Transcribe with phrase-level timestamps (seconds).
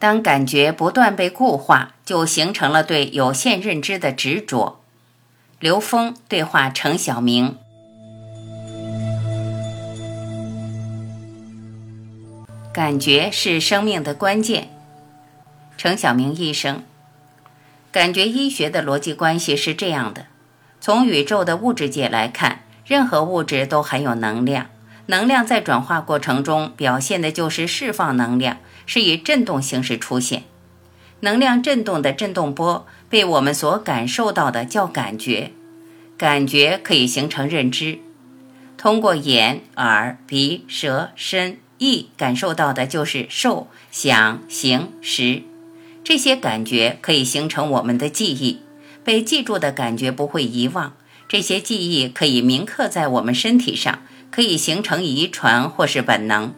[0.00, 4.80] 当感觉不断被固化，就形成了对有限认知的执着。
[5.58, 7.58] 刘峰对话程晓明。
[12.72, 14.70] 感觉是生命的关键。
[15.76, 16.82] 程晓明医生，
[17.92, 20.24] 感觉医学的逻辑关系是这样的：
[20.80, 24.68] 从宇宙的物质界来看，任何物质都含有能量，
[25.10, 30.44] 能量在转化过程中表现的就是释放能量，是以振动形式出现。
[31.18, 35.50] 能量振动的振动波被我们所感受到的叫感觉，
[36.16, 37.98] 感觉可以形成认知，
[38.78, 45.42] 通过眼、耳、鼻、舌、身、意感受到的就是受、想、行、识。
[46.04, 48.60] 这些感觉可以形成我们的记忆，
[49.02, 50.94] 被记住的感觉不会遗忘。
[51.28, 56.54] 这些记忆可以铭刻在我们身体上，可以形成遗传或是本能。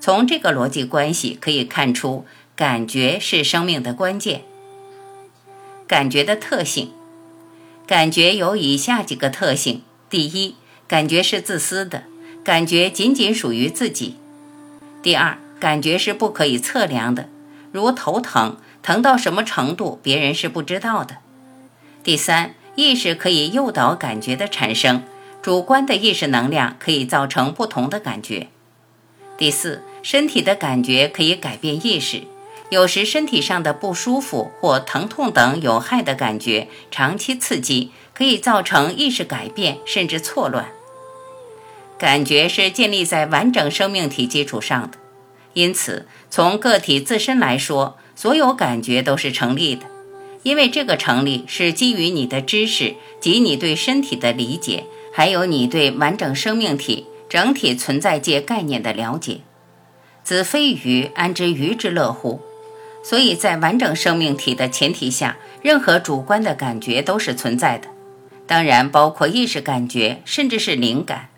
[0.00, 4.42] 从这个逻辑关系可以看出，感觉是生命的关键。
[5.86, 6.92] 感觉的特性，
[7.86, 10.54] 感觉有以下几个特性：第一，
[10.86, 12.04] 感觉是自私的，
[12.44, 14.16] 感觉仅仅属于自己；
[15.02, 17.28] 第二，感觉是不可以测量的，
[17.72, 18.56] 如头疼。
[18.80, 21.18] 疼到什么程度，别人是不知道的。
[22.02, 25.02] 第三，意识可以诱导感觉的产生，
[25.42, 28.48] 主观的意识能量可以造成不同的感觉。
[29.36, 32.22] 第四，身体的感觉可以改变意识，
[32.70, 40.68] 有时身体上的不舒服或疼痛等有害的感觉，长期刺激可以造成意识改变甚至错乱。
[41.98, 44.98] 感觉是建立在完整生命体基础上的，
[45.54, 47.96] 因此从个体自身来说。
[48.18, 49.86] 所有感觉都是成立的，
[50.42, 54.86] 因为这个成立是基于你的知识及你对身体的理解，
[55.18, 59.40] 还有你对完整生命体整体存在界概念的了解。
[60.22, 62.38] 子非鱼，安知鱼之乐乎？
[63.02, 67.88] 所以在完整生命体的前提下，任何主观的感觉都是存在的，
[68.46, 71.30] 当然包括意识感觉，甚至是灵感。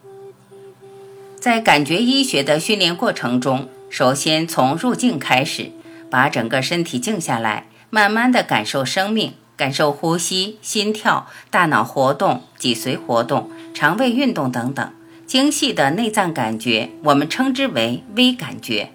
[1.39, 5.71] 在感觉医学的训练过程中，首先从入境开始。
[6.11, 14.91] 把整个身体静下来，慢慢的感受生命，感受呼吸、心跳、大脑活动、脊髓活动、肠胃运动等等
[15.27, 18.91] 精细的内脏感觉，我们称之为微感觉。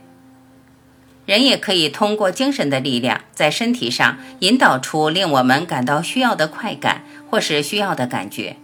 [1.28, 8.58] 人也可以通过精神的力量，在身体上引导出令我们感到需要的快感或是需要的感觉。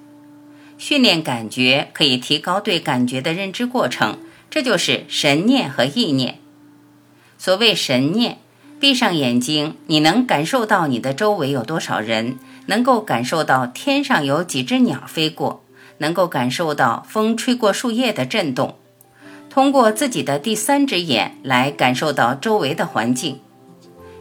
[0.80, 4.18] 训练感觉可以提高对感觉的认知过程，
[4.50, 6.40] 这就是神念和意念。
[7.38, 8.40] 所谓神念，
[8.82, 15.64] 闭上眼睛，你能感受到你的周围有多少人，能够感受到天上有几只鸟飞过，
[16.00, 18.74] 能够感受到风吹过树叶的震动。
[19.52, 23.40] 通过自己的第三只眼来感受到周围的环境。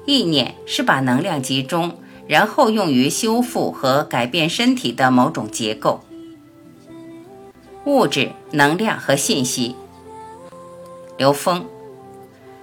[0.05, 6.05] 意念是把能量集中，然后用于修复和改变身体的某种结构。
[7.87, 9.75] 物质、能量和信息。
[11.17, 11.65] 刘峰。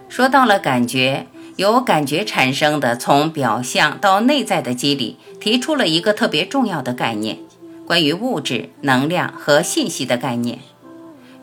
[0.10, 7.40] 说到了感觉，由感觉产生的从表象到内在的机理，提出了一个特别重要的概念，
[7.86, 10.60] 关于物质、能量和信息的概念。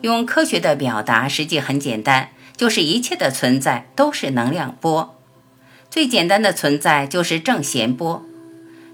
[0.01, 5.15] 用科学的表达，实际很简单，就是一切的存在都是能量波。
[5.89, 8.23] 最简单的存在就是正弦波。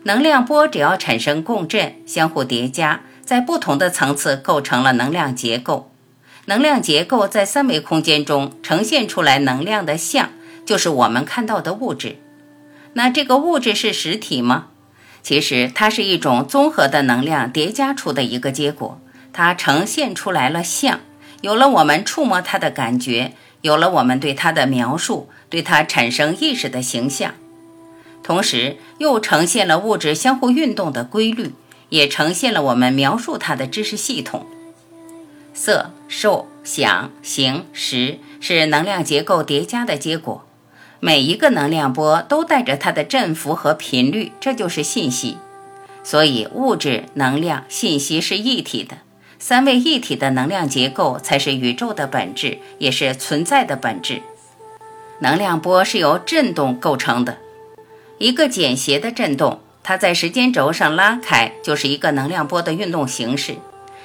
[0.03, 5.91] 能量波只要产生共振，相互叠加，在不同的层次构成了能量结构。
[6.45, 10.31] 能量结构在三维空间中呈现出来，能量的像
[10.65, 12.17] 就是我们看到的物质。
[12.93, 14.67] 那这个物质是实体吗？
[15.23, 18.99] 其实它是一种综合的能量叠加出的一个结果。
[19.33, 20.99] 它呈现出来了像，
[21.39, 27.35] 有了我们触摸它的感觉，有了我们对它的描述，对它产生意识的形象，
[28.21, 31.53] 同时又呈现了物质相互运动的规律，
[31.87, 34.45] 也呈现了我们描述它的知识系统。
[35.53, 40.45] 色、受、想、行、识是能量结构叠加的结果，
[41.03, 45.37] 每一个能量波都带着它的振幅和频率，这就是信息。
[46.03, 48.97] 所以，物质、能量、信息是一体的，
[49.39, 54.21] 三位一体的能量结构才是宇宙的本质，也是存在的本质。
[55.21, 57.39] 能量波是由振动构成的，
[58.19, 63.55] 一个简谐的振动，它在时间轴上拉开，就是一个能量波的运动形式。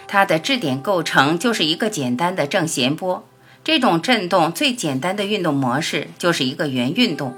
[0.08, 3.22] 它的质点构成就是一个简单的正弦波。
[3.66, 7.34] 这种振动最简单的运动模式就是一个圆运动。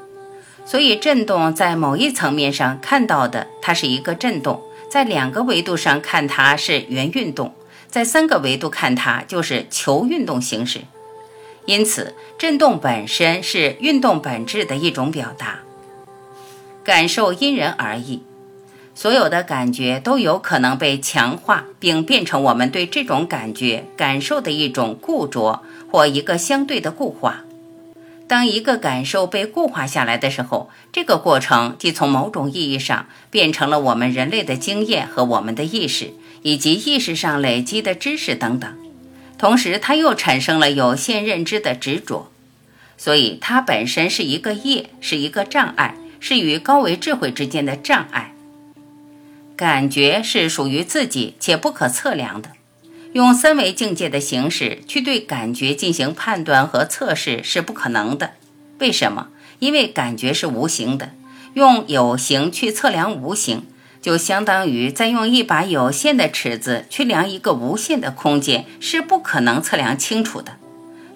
[0.66, 4.60] 所以，振动在某一层面上看到的，它是一个振动；
[4.90, 7.54] 在两个维度上看，它是圆运动；
[7.88, 10.80] 在三个维度看，它就是球运动形式。
[11.64, 15.60] 因此，振动本身是运动本质的一种表达。
[16.84, 18.22] 感受因人而异。
[18.98, 27.44] 所有的感觉都有可能被强化，并变成我们对这种感觉感受的一种固着或一个相对的固化。
[28.26, 36.12] 当一个感受被固化下来的时候，这个过程即从某种意义上变成了我们人类的经验和我们的意识，
[36.42, 38.68] 以及意识上累积的知识等等。
[39.38, 42.32] 同时，它又产生了有限认知的执着，
[42.96, 48.34] 所以它本身是一个业，是一个障碍，是与高维智慧之间的障碍。
[49.58, 52.50] 感觉是属于自己且不可测量的，
[53.12, 58.34] 用三维境界的形式去对感觉进行判断和测试是不可能的。
[58.78, 59.31] 为什么？
[59.58, 61.10] 因为感觉是无形的，
[61.55, 63.64] 用有形去测量无形，
[64.00, 70.52] 就相当于在用一把有限的尺子去量一个无限的空间，是不可能测量清楚的。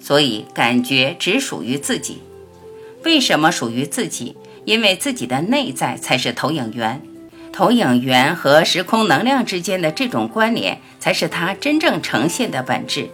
[0.00, 2.20] 所以，感觉只属于自己。
[3.04, 4.36] 为什么属于自己？
[4.64, 7.00] 因为自己的内在才是投影源。
[7.52, 13.10] 投影源和时空能量之间的这种关联，才是它真正呈现的本质。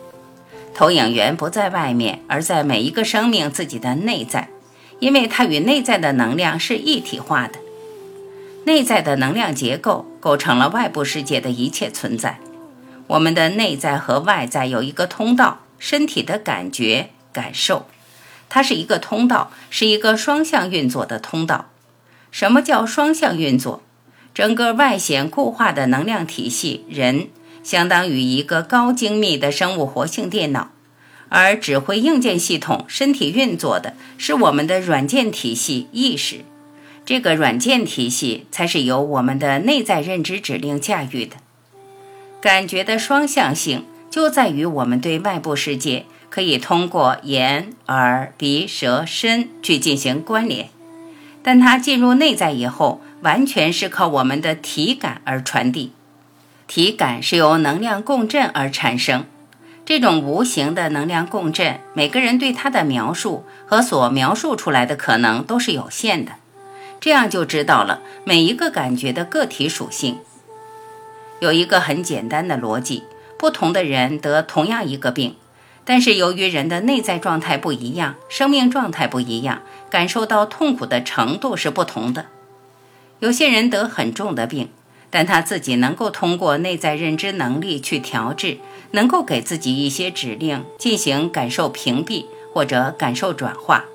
[0.75, 4.49] 投影源不在外面，而在每一个生命自己的内在，
[5.01, 7.59] 因为它与内在的能量是一体化的。
[8.65, 12.39] 内在的能量结构构成了外部世界的一切存在。
[13.09, 17.87] 我们的内在和外在有一个通道，身体的感觉、感受，
[18.49, 21.71] 它是一个通道，是一个双向运作的通道。
[22.31, 23.83] 什么叫双向运作？
[24.39, 27.27] 整个外显固化的能量体系，人
[27.65, 30.71] 相当于一个高精密的生物活性电脑，
[31.29, 36.45] 而指挥硬件系统身体运作的是我们的软件体系意识。
[37.05, 41.35] 这个软件体系才是由我们的内在认知指令驾驭的。
[42.41, 50.71] 感觉的双向性就在于我们对外部世界可以通过眼、耳、鼻、舌、身去进行关联，
[51.49, 53.01] 但它进入内在以后。
[53.23, 55.91] 完全是靠我们的体感而传递，
[56.69, 59.25] 体感是由能量共振而产生。
[59.85, 66.33] 这种无形的能量共振，每个人对它的描述和所描述出来的可能都是有限的。
[67.01, 70.19] 这样就知道了每一个感觉的个体属性。
[71.41, 73.03] 有一个很简单的逻辑：
[73.37, 75.35] 不同的人得同样一个病，
[75.89, 82.27] 但是由于人的内在状态不一样，生命状态不一样，感受到痛苦的程度是不同的。
[83.21, 84.69] 有些人得很重的病，
[85.09, 88.59] 但他自己能够通过内在认知能力去调治，
[88.91, 93.87] 能够给自己一些指令进行感受屏蔽或者感受转化，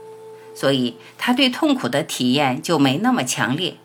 [0.55, 3.75] 所以他对痛苦的体验就没那么强烈。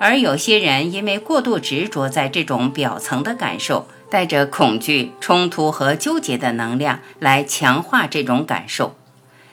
[0.00, 8.96] 而有些人因为过度执着在这种表层的感受，带着恐惧、冲突和纠结的能量来强化这种感受，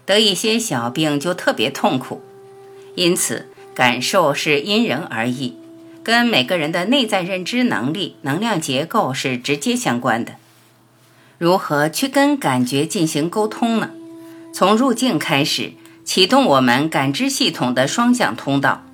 [0.05, 2.21] 得一些小病就特别痛苦，
[2.95, 3.47] 因此。
[3.75, 5.57] 感受是因人而异，
[6.01, 10.35] 跟每个人的内在认知能力、能量结构是直接相关的。
[11.37, 13.89] 如何去跟感觉进行沟通呢？
[14.53, 15.73] 从入境开始，
[16.05, 18.85] 启动我们感知系统的双向通道，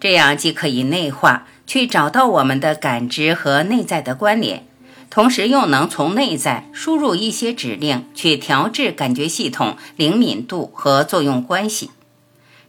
[0.00, 4.66] 这样既可以内化，去找到我们的感知和内在的关联，
[5.10, 11.90] 同时又能从内在输入一些指令，去调制感觉系统灵敏度和作用关系。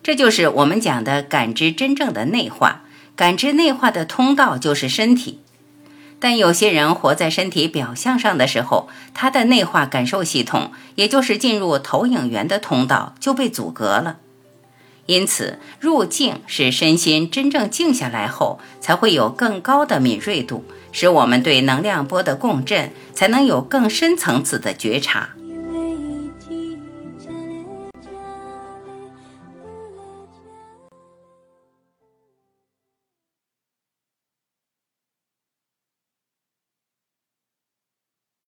[0.04, 2.84] 这就是我们讲的感知真正的内化，
[3.15, 5.39] 感知内化的通道就是身体。
[6.20, 14.18] 但有些人活在身体表象上的时候，他的内化感受系统，也就是进入投影源的通道就被阻隔了。
[15.08, 25.30] 因此，入静是身心真正静下来后，才会有更高的敏锐度，使我们对能量波的共振才能有更深层次的觉察。